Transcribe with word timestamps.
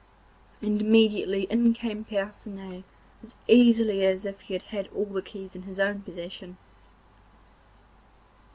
And 0.63 0.81
immediately 0.81 1.43
in 1.43 1.75
came 1.75 2.03
Percinet 2.03 2.83
as 3.21 3.35
easily 3.47 4.03
as 4.03 4.25
if 4.25 4.41
he 4.41 4.55
had 4.57 4.87
all 4.87 5.05
the 5.05 5.21
keys 5.21 5.55
in 5.55 5.61
his 5.61 5.79
own 5.79 6.01
possession. 6.01 6.57